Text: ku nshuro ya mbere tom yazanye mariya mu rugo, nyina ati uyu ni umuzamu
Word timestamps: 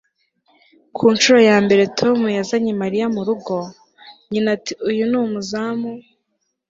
ku 0.95 1.03
nshuro 1.15 1.39
ya 1.49 1.57
mbere 1.65 1.83
tom 1.99 2.19
yazanye 2.37 2.71
mariya 2.81 3.05
mu 3.15 3.21
rugo, 3.27 3.55
nyina 4.29 4.49
ati 4.57 4.71
uyu 4.89 5.03
ni 5.11 5.17
umuzamu 5.23 5.91